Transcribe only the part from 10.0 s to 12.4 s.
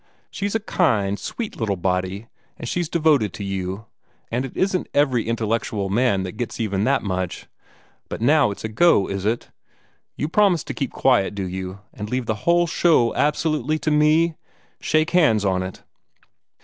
You promise to keep quiet, do you, and leave the